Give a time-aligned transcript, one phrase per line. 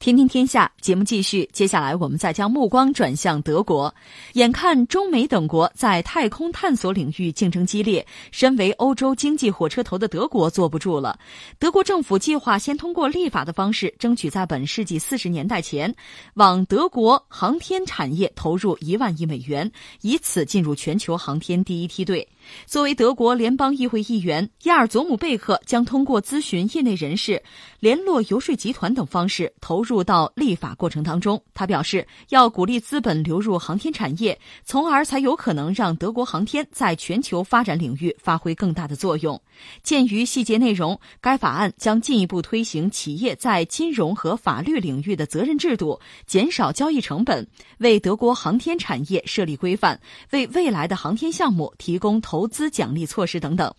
[0.00, 3.94] 天天天下节目继续，接下来我们再将目光转向德国。
[4.32, 11.18] 眼看中美等国在太空探索领域竞争激烈，身为欧洲经济火车头的德国坐不住了。
[11.58, 15.94] 德国政府计划先通过立法的方式，争取在本世纪四十年代前，
[16.32, 19.70] 往德国航天产业投入一万亿美元，
[20.00, 22.26] 以此进入全球航天第一梯队。
[22.66, 27.42] 作为德国联邦议会议员，亚尔佐姆贝克将通过咨询业内人士、
[27.78, 31.42] 联络游说集团等方式投入到立法过程当中。
[31.54, 39.40] 他表示，要鼓励资本流入航天产业，从而才有可能让德国航天在全球发展领域发挥更大的作用。
[39.82, 47.46] 鉴于细节内容，该法案将进一步推行企业在金融和法律领域的责任制度，减少交易成本，
[47.78, 53.70] 为德国航天产业设立规范，为未来的航天项目提供投投资奖励措施等等。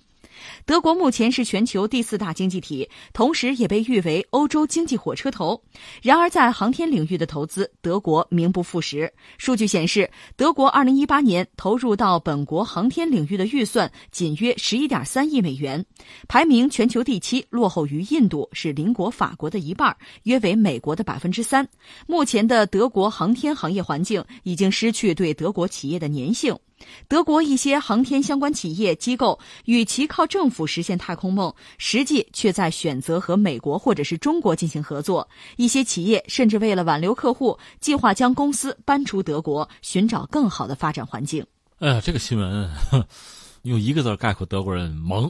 [0.65, 5.59] 德国目前是全球第四大经济体，同时也被誉为欧洲经济火车头。
[6.03, 9.11] 然而，在航天领域的投资，德国名不副实。
[9.39, 15.83] 数据显示，德国2018年投入到本国航天领域的预算仅约11.3亿美元，
[16.27, 21.67] 排名全球第七，落后于印度，是邻国法国的一半，约为美国的百分之三。
[22.05, 26.55] 目前的德国航天行业环境已经失去对德国企业的粘性。
[27.07, 35.27] 德国一些航天相关企业机构，与其靠政府实现太空梦，实际却在选择和美国或者是中国进行合作。
[35.57, 41.45] 一些企业甚至为了挽留客户，计划将公司搬出德国，寻找更好的发展环境。
[41.79, 42.69] 哎呀，这个新闻
[43.63, 45.29] 用一个字概括德国人：懵，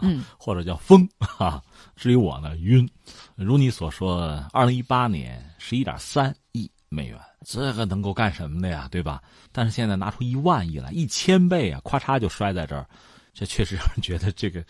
[0.00, 1.62] 嗯， 或者叫疯啊。
[1.96, 2.88] 至于我呢，晕。
[3.36, 7.18] 如你所说，二零一八年十一点三亿美元。
[7.44, 9.22] 这个能够干什么的呀，对吧？
[9.52, 12.86] 但是现在拿出一万亿来，一千倍啊，咔嚓就摔在这儿，
[13.32, 14.64] 这确实让人觉得这个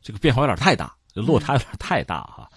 [0.00, 2.48] 这个变化有点太大，落差有点太大哈。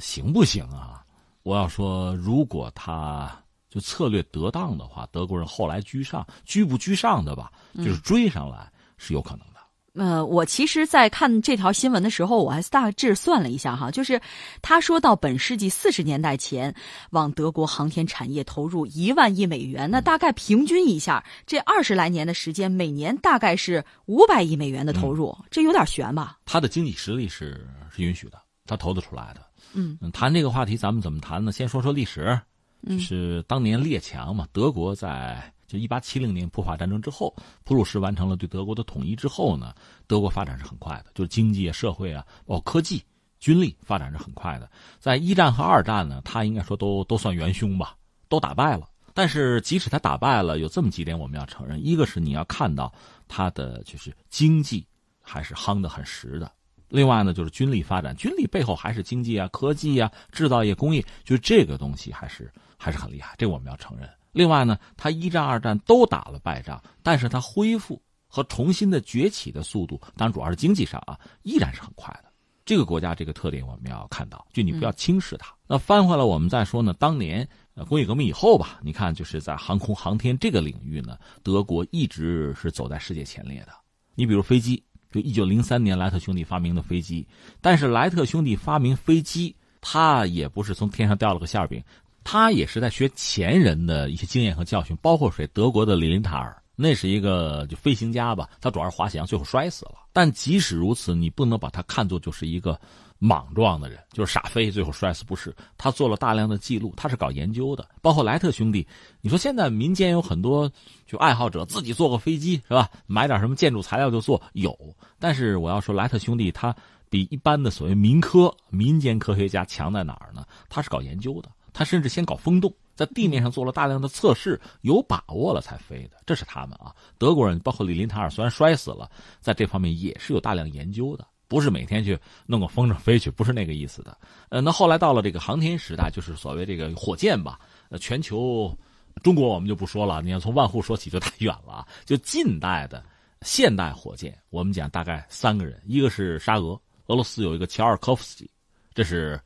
[0.00, 1.04] 行不行啊？
[1.42, 3.30] 我要说，如果他
[3.68, 9.46] 就策略得当的话，德国人后来居上，居不居上的吧，就是追上来是有可能。
[9.94, 14.18] 呃，我其实，在看这条新闻的时候，我还大致算了一下哈，就是
[14.62, 16.74] 他说到本世纪四十年代前，
[17.10, 26.38] 往德国航天产业投入一万亿美元，那大概平均一下，这二十来年的时间，每年大概是五百亿美元的投入，这有点悬吧？
[26.46, 29.42] 他的经济实力是是允许的，他投得出来的。
[29.74, 31.52] 嗯，谈这个话题，咱们怎么谈呢？
[31.52, 32.40] 先说说历史，
[32.88, 35.52] 就是当年列强嘛，德国在。
[35.72, 37.34] 就一八七零年普法战争之后，
[37.64, 39.74] 普鲁士完成了对德国的统一之后呢，
[40.06, 43.02] 德国发展是很快的，就是经济啊、社会啊，包括科技、
[43.40, 44.70] 军力发展是很快的。
[44.98, 47.96] 在一战和二战呢，他应该说都都算元凶吧，
[48.28, 48.86] 都打败了。
[49.14, 52.92] 但是即使他打败了，有这么几点我们要承认：一个是你要看到
[53.28, 54.86] 他的就是经济
[55.22, 56.46] 还是夯得很实的；
[56.90, 64.06] 另外呢，就是军力发展，军力背后还是经济啊、科技啊、制造业、工业，就是这个东西还是还是很厉害，这我们要承认。
[64.32, 72.32] 另外呢，他一战、二战都打了败仗，但是他恢复和重新的崛起的速度，当然主要是经济上啊，依然是很快的。
[72.64, 75.52] 这个国家这个特点我们要看到，就你不要轻视它。
[75.66, 83.72] 那翻回来我们再说呢，当年呃工业革命以后吧，你看就是在航空航天这个领域呢，德国一直是走在世界前列的。
[84.14, 87.26] 你比如飞机，就一九零三年莱特兄弟发明的飞机，
[87.60, 91.82] 但是莱特兄弟发明飞机，他也不是从天上掉了个馅饼。
[92.24, 95.46] 他也是在学前人的一些经验和教训，包括谁？
[95.48, 99.94] 德国的李林塔尔，那是一个就飞行家吧，他主要是滑翔，最后摔死了。
[100.12, 102.78] 但即使如此，你不能把他看作就是一个
[103.18, 105.24] 莽撞的人，就是傻飞，最后摔死。
[105.24, 107.88] 不是，他做了大量的记录，他是搞研究的。
[108.00, 108.86] 包括莱特兄弟，
[109.20, 110.70] 你说现在民间有很多
[111.06, 112.90] 就爱好者自己做个飞机是吧？
[113.06, 114.76] 买点什么建筑材料就做有，
[115.18, 116.74] 但是我要说莱特兄弟他
[117.08, 120.44] 比一般的所谓民科民间科学家强在哪儿呢？
[120.68, 121.48] 他是搞研究的。
[121.72, 126.18] 他甚至先搞风洞，在地面上做了大量的测试，有把握了才飞的。
[126.26, 129.10] 这是他们啊，德国人包括李林塔尔，虽然摔死了，
[129.40, 134.16] 在这方面也是有大量研究的，不是每天去弄个风筝飞去，不是那个意思的。
[134.50, 137.58] 呃，那后来到了这个航天时代，就是所谓这个火箭吧。
[137.88, 138.76] 呃，全球，
[139.22, 141.88] 中国我们就不说了，你要从万户说起就太远了啊。
[142.04, 143.02] 就近代的
[143.40, 148.50] 现代火箭，我们讲大概三个人，一个是沙俄，俄罗斯有一个乔尔科夫斯基，
[148.92, 149.40] 这是。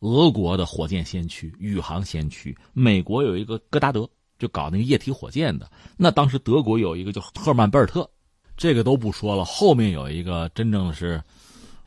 [0.00, 4.08] 俄国的火箭先驱、宇航先驱，美国有一个戈达德，
[4.38, 5.70] 就搞那个液体火箭的。
[5.96, 8.08] 那当时德国有一个叫赫曼·贝尔特，
[8.56, 9.44] 这个都不说了。
[9.44, 11.22] 后面有一个真正的是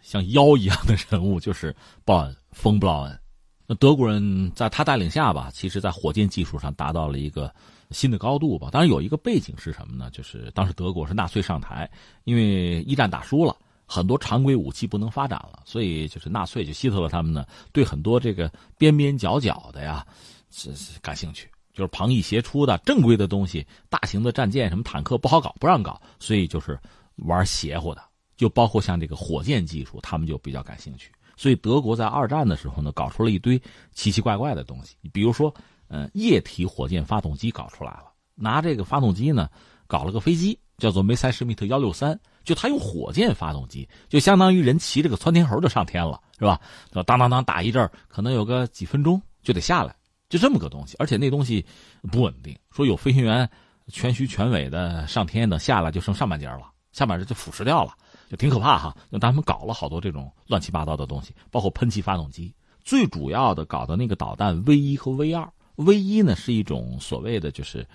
[0.01, 1.75] 像妖一样的人物，就是
[2.05, 3.19] 鲍恩，冯·布劳恩。
[3.65, 7.51] 那德国人在他带领下吧，其实在火箭技术上达到了一个
[7.91, 8.69] 新的高度吧。
[8.71, 10.09] 当然有一个背景是什么呢？
[10.11, 11.89] 就是当时德国是纳粹上台，
[12.25, 13.55] 因为一战打输了。
[13.85, 20.05] 很多常规武器不能发展了，所以就是纳粹就希特勒他们呢，对很多这个边边角角的呀，
[20.49, 26.79] 是是感兴趣，就是旁逸斜出的正规的东西，大型的战舰什么坦克不好搞，不让搞，所以就是
[27.17, 28.01] 玩邪乎的，
[28.35, 31.11] 就包括像这个火箭技术，他们就比较感兴趣。
[31.35, 35.53] 所以德国在二战的时候呢，搞出了一堆奇奇怪怪的东西，比如说，
[35.87, 39.49] 呃，液体火箭发动机搞出来了，拿这个发动机呢，
[39.87, 42.19] 搞了个飞机，叫做梅塞施密特幺六三。
[42.43, 46.59] 就他用火箭发动机，就相当于人骑着个窜天猴就上天了，是吧？
[47.05, 49.95] 当当当打一阵可能有个几分钟就得下来，
[50.29, 50.95] 就这么个东西。
[50.99, 51.65] 而且那东西
[52.11, 53.49] 不稳定，说有飞行员
[53.87, 57.93] 全虚全尾的上天等下来就剩上半截了，下半截就腐蚀掉了，
[58.29, 58.95] 就挺可怕哈。
[59.09, 62.53] 那他们搞了好多这种乱七八糟的东西，包括喷气发动机。
[62.83, 67.87] 最主要的搞的那个导弹 V 一和 V 二，V 一呢是一种所谓的就是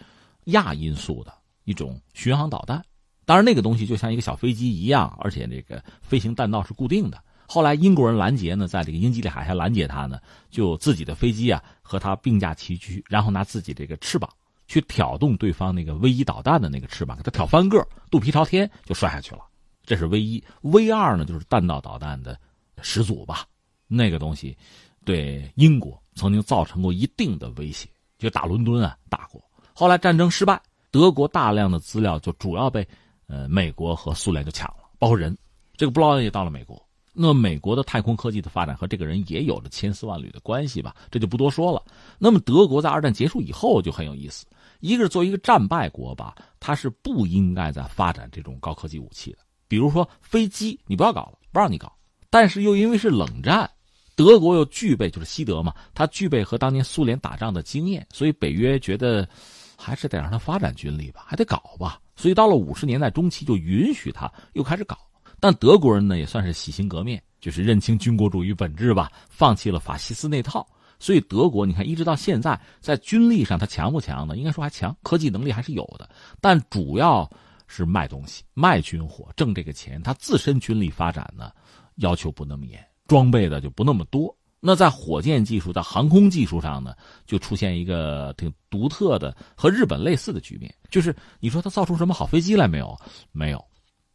[0.44, 1.34] 亚音速的
[1.64, 2.82] 一种巡航导弹。
[3.28, 7.22] 当然，那个东西就像一个小飞机一样，而且这个飞行弹道是固定的。
[7.46, 10.19] 后来英国人拦截呢，在这个英吉利海峡拦截它呢，
[10.50, 14.30] 就自己的飞机啊和它并驾齐驱，然后拿自己这个翅膀
[14.66, 19.42] 去挑动对方那个 V 一导弹的那个翅膀，给它挑翻个，肚皮朝天就摔下去了。
[19.84, 22.34] 这是 V 一，V 二呢就是弹道导弹的
[22.80, 23.44] 始祖吧。
[23.86, 24.56] 那个东西
[25.04, 29.38] 对英国曾经造成过一定的威胁，就打伦敦啊打过。
[29.75, 30.58] 后来战争失败，
[30.90, 32.88] 德国大量的资料就主要被。
[33.28, 35.36] 呃，美国和苏联就抢了，包括人，
[35.76, 36.82] 这个布劳恩也到了美国。
[37.20, 40.94] 那美国的太空科技的发展和这个人也有着千丝万缕的关系吧？
[41.10, 41.82] 这就不多说了。
[42.16, 44.46] 那么德国在二战结束以后就很有意思，
[44.78, 51.92] 一个是作为一个战败国吧，它是不应该再发展这种高科技武器的，比如说飞机，你不要搞了，不让你搞。
[52.30, 53.69] 但是又因为是冷战，
[54.14, 59.28] 德国又具备就是西德嘛，它具备和当年苏联打仗的经验，所以北约觉得
[59.76, 62.00] 还是得让它发展军力吧，还得搞吧。
[62.18, 64.98] 所以到了五十年代中期，就允许他又开始搞。
[65.38, 70.66] 但德国人呢，也算是洗心革面，就是认清军国主义本质吧，放弃了法西斯那套。
[70.98, 74.36] 所以德国，你看一直到现在，在军力上他强不强呢？
[74.36, 76.10] 应该说还强，科技能力还是有的。
[76.40, 77.30] 但主要
[77.68, 81.52] 是卖东西、卖军火挣这个钱，他自身军力发展呢，
[81.98, 84.36] 要求不那么严，装备的就不那么多。
[84.60, 86.94] 那在火箭技术、在航空技术上呢，
[87.26, 92.99] 就出现一个挺独特的和日本类似的局面，就是你说它造出什么好飞机来没有？
[93.31, 93.64] 没有，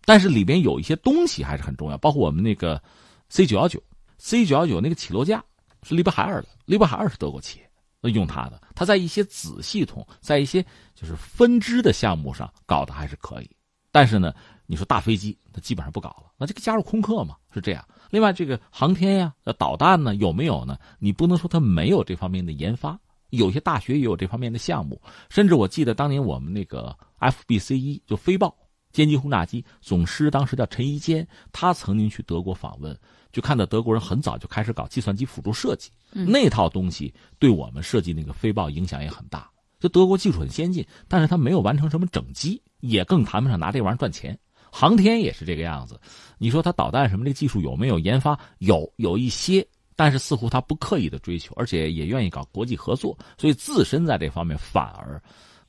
[0.04, 2.82] 但是里边有一些东西还是很重要，包括我们那个
[3.30, 3.82] C 九幺九、
[4.18, 5.44] C 九幺九那个起落架
[5.82, 7.60] 是利伯海尔的，利伯海尔是德国企
[8.02, 10.62] 业，用它的，它在一些子系统、在一些
[10.94, 13.50] 就是分支的项目上搞的还是可以，
[13.92, 14.34] 但是呢。
[14.66, 17.86] 你说大飞机，它基本上不搞了，那这个加入空客嘛，是这样。
[18.14, 20.78] 另外，这个航天呀，导弹呢，有没有呢？
[21.00, 22.96] 你不能说它没有这方面的研发，
[23.32, 25.02] 有些大学也有这方面的项目。
[25.32, 28.56] 甚至我记得当年我们那个 FBC 一就飞豹
[28.94, 32.96] 歼击轰炸机总师，当时叫陈一坚，他曾经去德国访问，
[33.32, 39.50] 就看到德国人很早就开始搞计算机辅助设计，那套东西对我们设计那个飞豹影响也很大。
[39.80, 44.38] 就德国技术很先进，但是他没有完成什么整机，也更谈不上拿这玩意儿赚钱。
[44.76, 46.00] 航天也是这个样子，
[46.40, 48.38] 你说它导弹什么这技术有没有研发？
[48.58, 49.64] 有，有一些，
[49.96, 55.22] 但是似乎它不刻意的追求，而且也愿意搞国际合作，所以自身在这方面反而，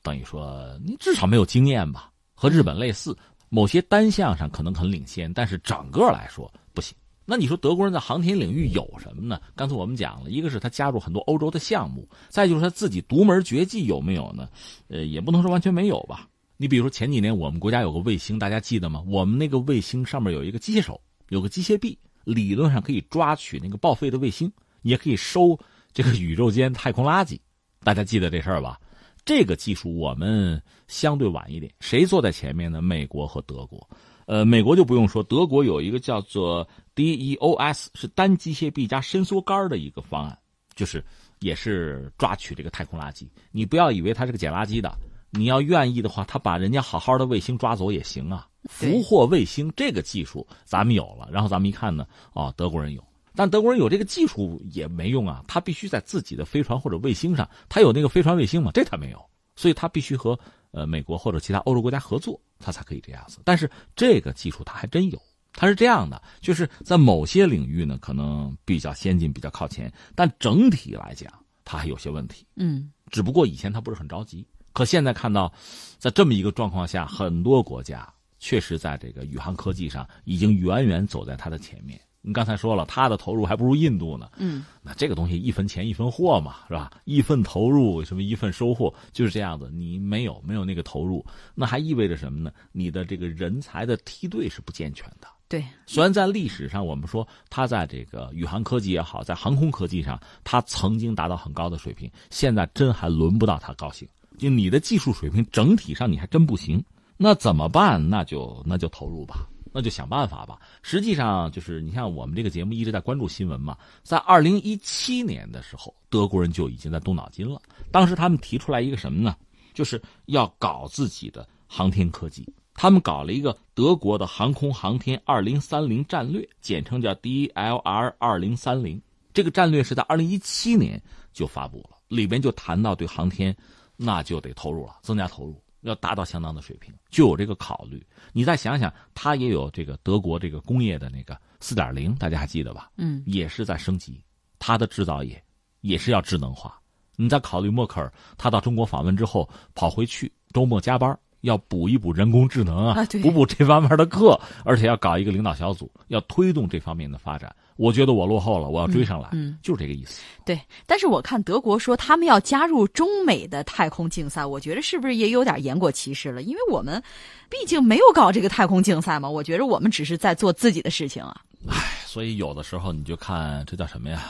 [0.03, 2.11] 等于说你至少没有经验吧？
[2.35, 3.15] 和日本类似，
[3.51, 6.97] 某些单项上可能很领先，但是整个来说不行。
[7.27, 9.39] 那你说德国人在航天领域有什么呢？
[9.55, 14.49] 刚才我们讲了一个是他加入很多欧洲的项目，再就是他自己独门绝技有没有呢？
[14.89, 16.27] 呃，也不能说完全没有吧。
[16.56, 19.03] 你比如说前几年我们国家有个卫星，大家记得吗？
[19.06, 25.58] 我们那个卫星上面有一个机械手，有个机械臂，理论上可以抓取那个报废的卫星，也可以收
[25.93, 27.39] 这个宇宙间太空垃圾。
[27.82, 28.81] 大家记得这事儿吧？
[29.25, 32.81] 这个技术我们相对晚一点，谁坐在前面呢？
[32.81, 33.89] 美国和德国。
[34.27, 40.39] 呃，美国就不用说，德国有一个叫做 DEOS，是单机械臂加伸缩杆的一个方案，
[40.75, 41.05] 就是
[41.41, 43.27] 也是抓取这个太空垃圾。
[43.51, 44.96] 你不要以为它是个捡垃圾的。
[45.36, 48.46] 你要愿意的话，他把人家好好的卫星抓走也行啊。
[48.64, 55.44] 俘获卫星这个技术咱们有了，然后咱们一看呢，哦，德国人有，但德国人有这个技术也没用啊。
[55.46, 58.70] 他必须在自己的飞船或者卫星上，他有那个飞船卫星嘛？
[58.72, 59.22] 这他没有，
[59.55, 60.38] 所以他必须和
[60.70, 63.38] 呃美国或者其他欧洲国家合作，他才可以这样子。
[63.44, 65.20] 但是这个技术他还真有，
[65.53, 71.31] 他是这样的，就是在某些领域呢，可能比较先进、比较靠前，但整体来讲，
[71.67, 72.46] 他还有些问题。
[72.56, 74.46] 嗯，只不过以前他不是很着急。
[74.74, 75.50] 可现在看到，
[75.98, 78.06] 在这么一个状况下，很多国家
[78.38, 81.98] 确实在这个宇航科技上已经远远走在它的前面。
[82.26, 84.31] 你刚才说了，它的投入还不如印度呢。
[84.38, 86.90] 嗯，那这个东西一分钱一分货嘛，是吧？
[87.04, 89.70] 一份投入什么一份收获，就是这样子。
[89.72, 92.50] 你没有没有那个投入，那还意味着什么呢？
[92.72, 95.28] 你的这个人才的梯队是不健全的。
[95.48, 104.08] 对，虽然在历史上我们说它在这个宇航科技也好，在航空科技上，它曾经达到很高的水平，现在真还轮不到它高兴。
[104.38, 106.82] 就你的技术水平整体上你还真不行，
[107.17, 108.08] 那怎么办？
[108.08, 110.58] 那就那就投入吧，那就想办法吧。
[110.82, 117.60] 实际上就是你像我们这个节目一直在关注新闻嘛，在二零一七年的时候，德国人就已经在动脑筋了。
[117.91, 119.36] 当时他们提出来一个什么呢？
[119.72, 122.46] 就是要搞自己的航天科技。
[122.76, 129.00] 他们搞了一个德国的航空航天二零三零战略，简称叫 DLR 二零三零。
[129.32, 131.00] 这个战略是在二零一七年
[131.32, 133.56] 就发布了，里边就谈到对航天。
[133.96, 138.05] 那就得投入了，增加投入，要达到相当的水平，就有这个考虑。
[138.32, 142.91] 你再想想，它也有这个德国这个工业的那个四点零，大家还记得吧？
[142.96, 144.24] 嗯，也是在升级，
[144.58, 145.43] 它的制造业
[145.81, 146.81] 也是要智能化。
[147.17, 157.55] 你再考虑默克尔，他到中国访问之后跑回去，周末加班要补一补人工智能啊，补补这方面的课，而且要搞一个领导小组，要推动这方面的发展。
[157.77, 160.22] 我觉得我落后了，我要追上来，嗯，就是这个意思。
[160.44, 166.43] 对，但是我看德国说他们要加入中美的太空竞赛，我觉得是不是也有点言过其实了？
[166.43, 167.03] 因为我们
[167.51, 171.36] 毕竟没有搞这个太空竞赛嘛，我觉得我们只是在做自己的事情啊。
[171.69, 174.22] 唉，所以有的时候你就看这叫什么呀？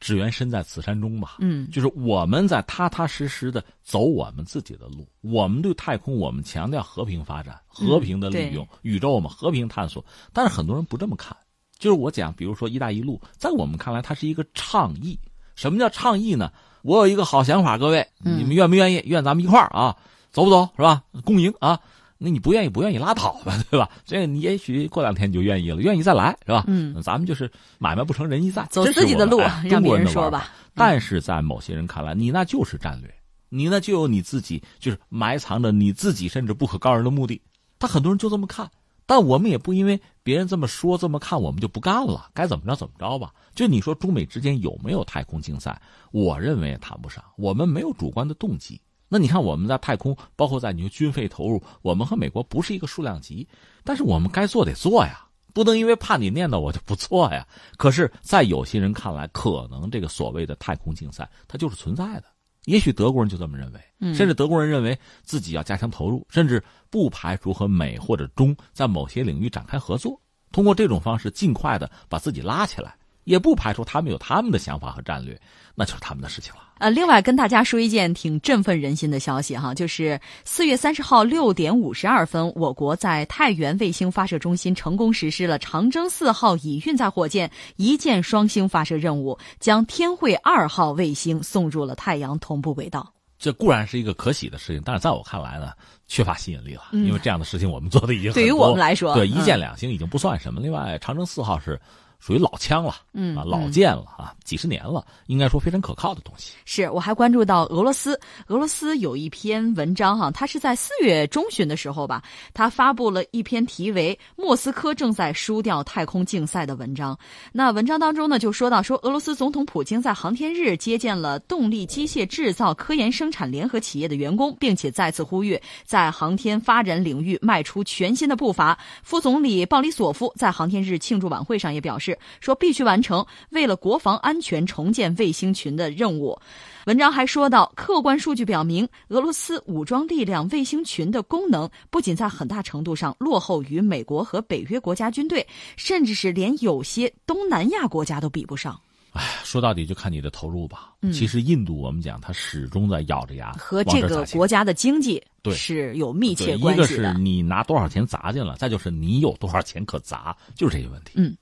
[0.00, 1.36] 只缘身在此山中吧。
[1.40, 5.06] 嗯，就是我们在踏踏实实的走我们自己的路。
[5.20, 10.04] 我们对太空，我们强调和平发展、和平的利用宇宙嘛，和平探索。
[10.32, 11.36] 但是很多人不这么看。
[11.78, 15.16] 就是我讲，比如说“一带一路”，在我们看来，它是一个倡议。
[15.54, 16.50] 什么叫倡议呢？
[16.82, 19.00] 我有一个好想法，各位，你们愿不愿意？
[19.04, 19.96] 愿咱们一块儿啊，
[20.32, 20.68] 走不走？
[20.76, 21.04] 是吧？
[21.24, 21.78] 共赢啊！
[22.18, 23.88] 那你不愿意，不愿意拉倒吧，对吧？
[24.04, 26.64] 这个你也许过两天你就愿意了，愿意再来，是吧？
[26.66, 29.38] 嗯，咱们就是买卖不成仁义在，走自己的路，
[29.70, 30.50] 让别人说吧。
[30.74, 33.14] 但是在某些人看来，你那就是战略，
[33.48, 37.40] 你那就有你自己，就是埋藏着你自己甚至不可告人的目的。
[37.78, 38.68] 他很多人就这么看。
[39.06, 42.28] 但我们也不因为别人这么说、这么看，我们就不干了。
[42.34, 43.32] 该怎么着怎么着吧。
[43.54, 45.80] 就你说中美之间有没有太空竞赛？
[46.10, 47.24] 我认为也谈不上。
[47.38, 48.78] 我们没有主观的动机。
[49.08, 53.48] 那你看我们在太空，包括在你说军费投入，我们和美国不是一个数量级。
[53.82, 57.46] 但是我们该做得做呀，不能因为怕你念叨我就不做呀。
[57.76, 62.24] 可是，在有些人看来，可能这个所谓的太空竞赛，它就是存在的。
[62.66, 63.80] 也许德国人就这么认为，
[64.12, 70.20] 甚至德国人认为自己要加强投入，甚至不排除和美或者中在某些领域展开合作，
[70.52, 72.97] 通过这种方式尽快的把自己拉起来。
[73.28, 75.38] 也不排除他们有他们的想法和战略，
[75.74, 76.60] 那就是他们的事情了。
[76.78, 93.12] 呃，另外跟大家说一件挺振奋人心的消息哈，就是四月三十号六点五十二分，我国在太原卫星发射中心成功实施了长征四号乙运载火箭一箭双星发射任务，将天惠二号卫星送入了太阳同步轨道。
[93.38, 95.72] 这固然是一个可喜的事情，但是在我看来呢，
[96.06, 100.60] 缺乏吸引力了，因为这样的事情我们做的已经对于我们来说，对一箭两星已经不算什么。
[100.62, 101.78] 另外，长征四号是。
[102.18, 106.52] 属于老枪了，嗯啊，老舰了啊，几十年了，应该说非常可靠的东西。
[106.64, 112.22] 是，我还关注到俄罗斯，俄罗斯有一篇文章哈，它是在四月中旬的时候吧，
[112.52, 117.16] 它发布了一篇题为《莫斯科正在输掉太空竞赛》的文章。
[117.52, 128.76] 那文章当中呢，就说到说俄罗斯总统普京在航天日接见了动力机械制造科研生产联合企业的员工，并且再次呼吁在航天发展领域迈出全新的步伐。
[129.02, 132.07] 副总理鲍里索夫在航天日庆祝晚会上也表示。
[132.40, 136.38] 说必须完成为了国防安全重建卫星群的任务。
[136.86, 145.46] 文章还说到，客观数据表明，俄罗斯武装力量卫星群的功能不仅在很大程度上落后于美国和北约国家军队，
[145.76, 148.80] 甚至是连有些东南亚国家都比不上。
[149.12, 150.92] 哎，说到底就看你的投入吧。
[151.12, 156.84] 其实印度，我们讲它始终在咬着牙和这个国家的经济对是有密切关系的。
[156.84, 161.12] 一个是你拿多少钱砸进了，再就是你有多少钱可砸，就是这些问题。
[161.16, 161.34] 嗯。